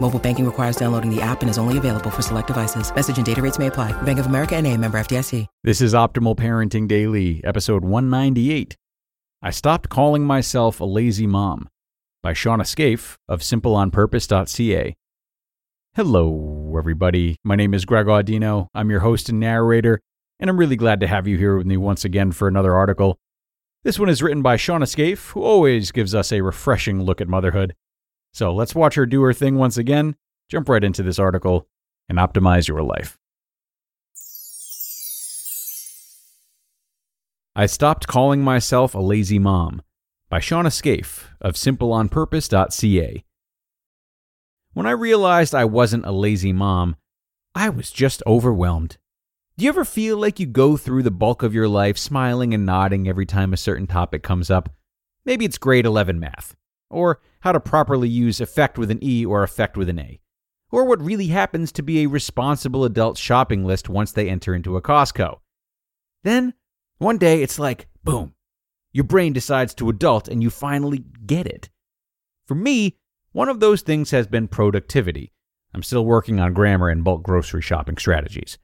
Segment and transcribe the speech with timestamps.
[0.00, 2.94] Mobile banking requires downloading the app and is only available for select devices.
[2.94, 3.92] Message and data rates may apply.
[4.02, 5.46] Bank of America and a member FDIC.
[5.64, 8.76] This is Optimal Parenting Daily, episode 198.
[9.42, 11.68] I stopped calling myself a lazy mom
[12.22, 14.96] by Shawna Scafe of simpleonpurpose.ca.
[15.94, 17.36] Hello, everybody.
[17.44, 18.68] My name is Greg Audino.
[18.74, 20.00] I'm your host and narrator,
[20.38, 23.18] and I'm really glad to have you here with me once again for another article.
[23.84, 27.28] This one is written by Shawna Scafe, who always gives us a refreshing look at
[27.28, 27.74] motherhood.
[28.32, 30.16] So let's watch her do her thing once again,
[30.48, 31.68] jump right into this article,
[32.08, 33.18] and optimize your life.
[37.56, 39.82] I stopped calling myself a lazy mom
[40.28, 43.24] by Shawna Scafe of simpleonpurpose.ca.
[44.74, 46.96] When I realized I wasn't a lazy mom,
[47.54, 48.98] I was just overwhelmed.
[49.56, 52.64] Do you ever feel like you go through the bulk of your life smiling and
[52.64, 54.68] nodding every time a certain topic comes up?
[55.24, 56.54] Maybe it's grade 11 math,
[56.90, 60.20] or how to properly use effect with an E or effect with an A,
[60.70, 64.76] or what really happens to be a responsible adult shopping list once they enter into
[64.76, 65.38] a Costco.
[66.24, 66.54] Then,
[66.98, 68.34] one day, it's like, boom,
[68.92, 71.70] your brain decides to adult and you finally get it.
[72.46, 72.96] For me,
[73.32, 75.32] one of those things has been productivity.
[75.74, 78.58] I'm still working on grammar and bulk grocery shopping strategies.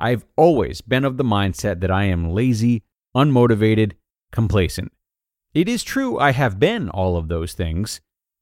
[0.00, 2.84] I've always been of the mindset that I am lazy,
[3.16, 3.92] unmotivated,
[4.30, 4.92] complacent.
[5.54, 8.00] It is true I have been all of those things.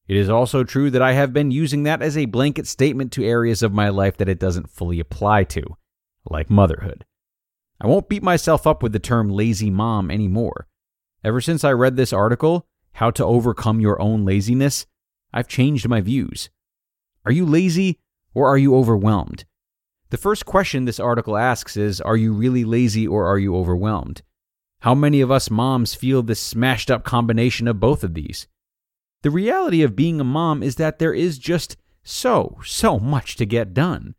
[0.08, 3.24] It is also true that I have been using that as a blanket statement to
[3.24, 5.76] areas of my life that it doesn't fully apply to,
[6.28, 7.04] like motherhood.
[7.80, 10.66] I won't beat myself up with the term lazy mom anymore.
[11.24, 14.86] Ever since I read this article, How to Overcome Your Own Laziness,
[15.32, 16.50] I've changed my views.
[17.24, 17.98] Are you lazy
[18.34, 19.44] or are you overwhelmed?
[20.10, 24.22] The first question this article asks is Are you really lazy or are you overwhelmed?
[24.80, 28.46] How many of us moms feel this smashed up combination of both of these?
[29.22, 33.46] The reality of being a mom is that there is just so, so much to
[33.46, 34.14] get done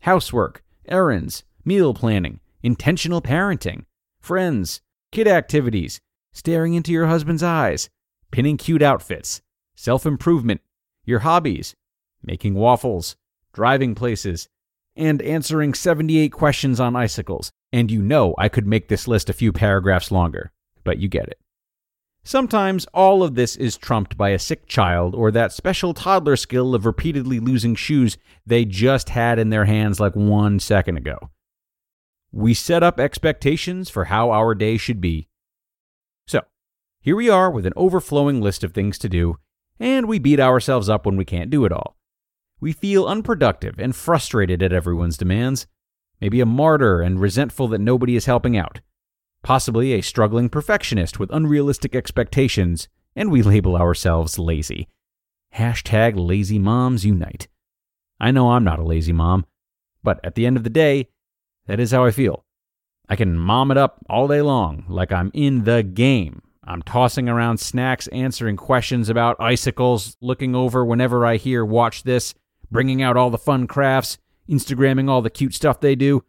[0.00, 3.84] housework, errands, meal planning, intentional parenting,
[4.20, 4.80] friends,
[5.10, 6.00] kid activities,
[6.32, 7.90] staring into your husband's eyes,
[8.30, 9.42] pinning cute outfits,
[9.74, 10.60] self improvement,
[11.04, 11.74] your hobbies,
[12.22, 13.16] making waffles,
[13.52, 14.48] driving places,
[14.94, 17.50] and answering 78 questions on icicles.
[17.76, 20.50] And you know I could make this list a few paragraphs longer,
[20.82, 21.38] but you get it.
[22.24, 26.74] Sometimes all of this is trumped by a sick child or that special toddler skill
[26.74, 28.16] of repeatedly losing shoes
[28.46, 31.18] they just had in their hands like one second ago.
[32.32, 35.28] We set up expectations for how our day should be.
[36.26, 36.40] So,
[37.02, 39.36] here we are with an overflowing list of things to do,
[39.78, 41.98] and we beat ourselves up when we can't do it all.
[42.58, 45.66] We feel unproductive and frustrated at everyone's demands,
[46.20, 48.80] maybe a martyr and resentful that nobody is helping out,
[49.42, 54.88] possibly a struggling perfectionist with unrealistic expectations, and we label ourselves lazy.
[55.54, 57.48] Hashtag lazy moms unite.
[58.20, 59.46] I know I'm not a lazy mom,
[60.02, 61.08] but at the end of the day,
[61.66, 62.44] that is how I feel.
[63.08, 66.42] I can mom it up all day long, like I'm in the game.
[66.64, 72.34] I'm tossing around snacks, answering questions about icicles, looking over whenever I hear watch this,
[72.70, 74.18] bringing out all the fun crafts,
[74.48, 76.24] Instagramming all the cute stuff they do.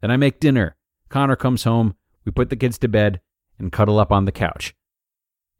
[0.00, 0.76] Then I make dinner.
[1.08, 1.94] Connor comes home,
[2.24, 3.20] we put the kids to bed,
[3.58, 4.74] and cuddle up on the couch.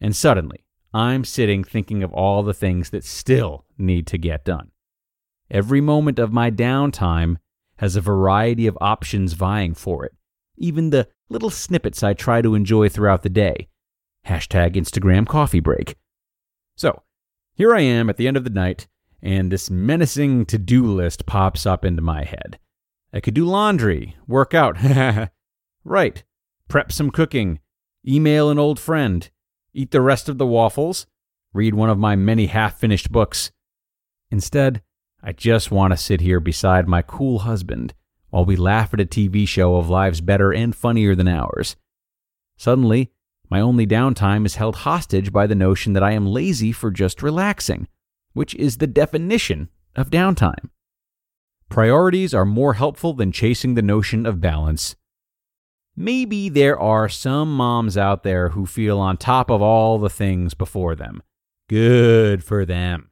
[0.00, 0.64] And suddenly,
[0.94, 4.70] I'm sitting thinking of all the things that still need to get done.
[5.50, 7.36] Every moment of my downtime
[7.76, 10.12] has a variety of options vying for it,
[10.56, 13.68] even the little snippets I try to enjoy throughout the day.
[14.26, 15.96] Hashtag Instagram coffee break.
[16.76, 17.02] So,
[17.54, 18.86] here I am at the end of the night,
[19.22, 22.58] and this menacing to do list pops up into my head.
[23.12, 24.76] I could do laundry, work out,
[25.84, 26.22] right,
[26.68, 27.58] prep some cooking,
[28.06, 29.28] email an old friend,
[29.74, 31.06] eat the rest of the waffles,
[31.52, 33.50] read one of my many half finished books.
[34.30, 34.82] Instead,
[35.22, 37.94] I just want to sit here beside my cool husband
[38.30, 41.76] while we laugh at a TV show of lives better and funnier than ours.
[42.56, 43.10] Suddenly,
[43.50, 47.20] My only downtime is held hostage by the notion that I am lazy for just
[47.20, 47.88] relaxing,
[48.32, 50.70] which is the definition of downtime.
[51.68, 54.96] Priorities are more helpful than chasing the notion of balance.
[55.96, 60.54] Maybe there are some moms out there who feel on top of all the things
[60.54, 61.22] before them.
[61.68, 63.10] Good for them.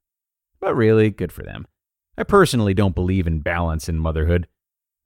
[0.61, 1.67] But really, good for them.
[2.17, 4.49] I personally don't believe in balance in motherhood.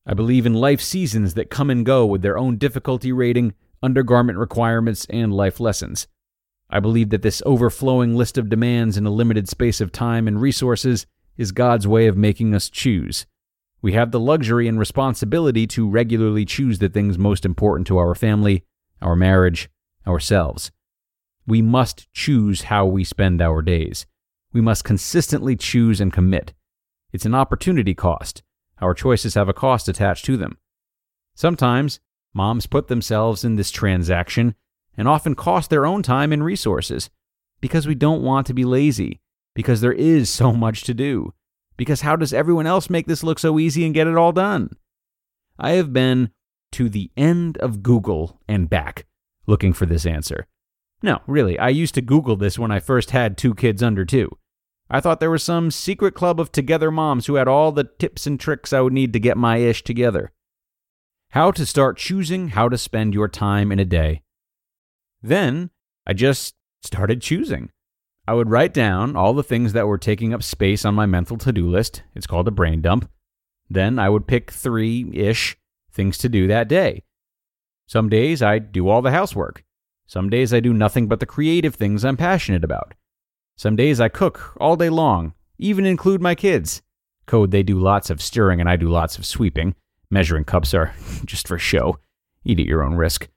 [0.06, 4.38] I believe in life seasons that come and go with their own difficulty rating, undergarment
[4.38, 6.06] requirements, and life lessons.
[6.72, 10.40] I believe that this overflowing list of demands in a limited space of time and
[10.40, 13.26] resources is God's way of making us choose.
[13.82, 18.14] We have the luxury and responsibility to regularly choose the things most important to our
[18.14, 18.64] family,
[19.02, 19.68] our marriage,
[20.06, 20.70] ourselves.
[21.46, 24.06] We must choose how we spend our days.
[24.54, 26.54] We must consistently choose and commit.
[27.12, 28.42] It's an opportunity cost.
[28.80, 30.56] Our choices have a cost attached to them.
[31.34, 32.00] Sometimes,
[32.32, 34.54] moms put themselves in this transaction
[34.96, 37.10] and often cost their own time and resources
[37.60, 39.20] because we don't want to be lazy,
[39.54, 41.32] because there is so much to do.
[41.76, 44.70] Because how does everyone else make this look so easy and get it all done?
[45.58, 46.30] I have been
[46.72, 49.06] to the end of Google and back
[49.46, 50.46] looking for this answer.
[51.02, 54.30] No, really, I used to Google this when I first had two kids under two.
[54.88, 58.26] I thought there was some secret club of together moms who had all the tips
[58.26, 60.32] and tricks I would need to get my ish together.
[61.30, 64.22] How to start choosing how to spend your time in a day.
[65.22, 65.70] Then
[66.06, 67.70] I just started choosing.
[68.26, 71.36] I would write down all the things that were taking up space on my mental
[71.38, 72.02] to do list.
[72.14, 73.10] It's called a brain dump.
[73.68, 75.56] Then I would pick three ish
[75.90, 77.02] things to do that day.
[77.86, 79.64] Some days I do all the housework.
[80.06, 82.94] Some days I do nothing but the creative things I'm passionate about.
[83.56, 86.82] Some days I cook all day long, even include my kids.
[87.26, 89.74] Code they do lots of stirring and I do lots of sweeping.
[90.10, 90.94] Measuring cups are
[91.24, 91.98] just for show.
[92.44, 93.28] Eat at your own risk.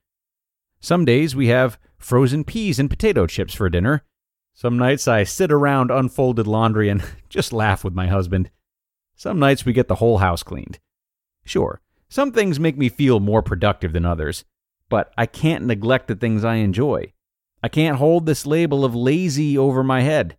[0.86, 4.04] Some days we have frozen peas and potato chips for dinner.
[4.54, 8.52] Some nights I sit around unfolded laundry and just laugh with my husband.
[9.16, 10.78] Some nights we get the whole house cleaned.
[11.44, 14.46] Sure, some things make me feel more productive than others,
[14.88, 17.14] but I can't neglect the things I enjoy.
[17.64, 20.38] I can't hold this label of lazy over my head,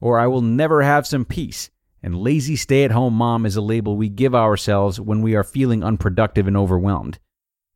[0.00, 1.70] or I will never have some peace.
[2.02, 5.44] And lazy stay at home mom is a label we give ourselves when we are
[5.44, 7.20] feeling unproductive and overwhelmed.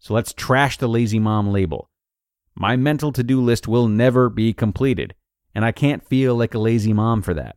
[0.00, 1.88] So let's trash the lazy mom label.
[2.60, 5.14] My mental to do list will never be completed
[5.54, 7.56] and I can't feel like a lazy mom for that.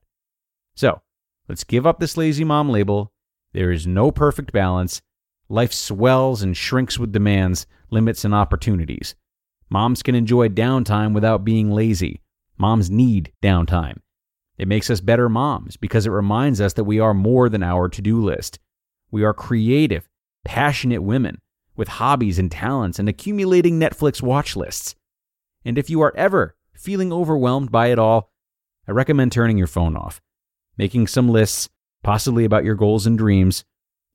[0.75, 1.01] So,
[1.49, 3.11] let's give up this lazy mom label.
[3.51, 5.01] There is no perfect balance.
[5.49, 9.13] Life swells and shrinks with demands, limits, and opportunities.
[9.69, 12.21] Moms can enjoy downtime without being lazy.
[12.57, 13.97] Moms need downtime.
[14.57, 17.89] It makes us better moms because it reminds us that we are more than our
[17.89, 18.57] to do list.
[19.11, 20.07] We are creative,
[20.45, 21.41] passionate women
[21.75, 24.95] with hobbies and talents and accumulating Netflix watch lists.
[25.65, 28.31] And if you are ever feeling overwhelmed by it all,
[28.87, 30.21] I recommend turning your phone off,
[30.77, 31.69] making some lists,
[32.03, 33.63] possibly about your goals and dreams,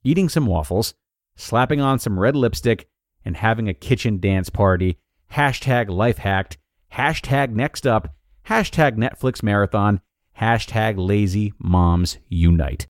[0.05, 0.95] eating some waffles,
[1.37, 2.89] slapping on some red lipstick,
[3.25, 4.99] and having a kitchen dance party.
[5.33, 6.59] Hashtag life hacked,
[6.93, 8.15] hashtag next up,
[8.47, 10.01] hashtag Netflix marathon,
[10.41, 12.87] hashtag lazy moms unite.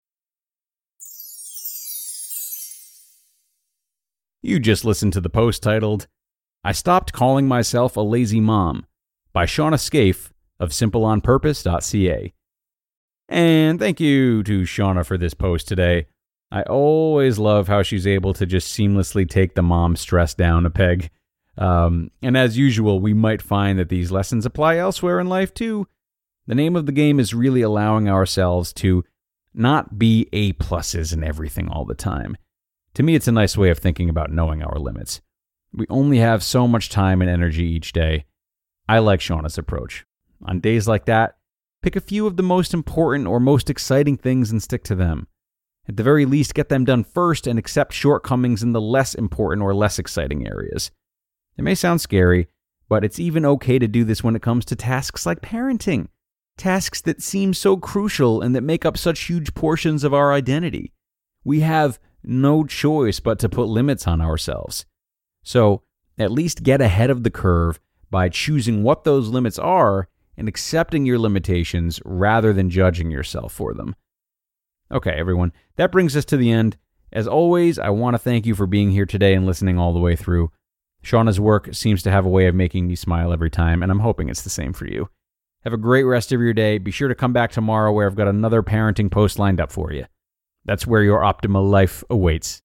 [4.49, 6.07] You just listened to the post titled,
[6.65, 8.87] I Stopped Calling Myself a Lazy Mom
[9.35, 12.33] by Shawna Scafe of simpleonpurpose.ca.
[13.29, 16.07] And thank you to Shawna for this post today.
[16.51, 20.71] I always love how she's able to just seamlessly take the mom stress down a
[20.71, 21.11] peg.
[21.59, 25.89] Um, and as usual, we might find that these lessons apply elsewhere in life too.
[26.47, 29.05] The name of the game is really allowing ourselves to
[29.53, 32.39] not be A pluses in everything all the time.
[32.95, 35.21] To me, it's a nice way of thinking about knowing our limits.
[35.73, 38.25] We only have so much time and energy each day,
[38.89, 40.07] I like Shawna's approach.
[40.47, 41.37] On days like that,
[41.83, 45.27] pick a few of the most important or most exciting things and stick to them.
[45.87, 49.63] At the very least, get them done first and accept shortcomings in the less important
[49.63, 50.91] or less exciting areas.
[51.59, 52.49] It may sound scary,
[52.89, 56.09] but it's even okay to do this when it comes to tasks like parenting.
[56.57, 60.93] Tasks that seem so crucial and that make up such huge portions of our identity.
[61.45, 64.85] We have no choice but to put limits on ourselves.
[65.43, 65.83] So,
[66.19, 71.07] at least get ahead of the curve by choosing what those limits are and accepting
[71.07, 73.95] your limitations rather than judging yourself for them.
[74.91, 76.77] Okay, everyone, that brings us to the end.
[77.13, 79.99] As always, I want to thank you for being here today and listening all the
[79.99, 80.51] way through.
[81.03, 84.01] Shawna's work seems to have a way of making me smile every time, and I'm
[84.01, 85.09] hoping it's the same for you.
[85.65, 86.79] Have a great rest of your day.
[86.79, 89.93] Be sure to come back tomorrow where I've got another parenting post lined up for
[89.93, 90.07] you.
[90.65, 92.63] That's where your optimal life awaits.